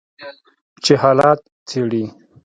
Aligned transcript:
چې 0.83 0.93
حالات 1.01 1.39
څیړي 1.69 2.03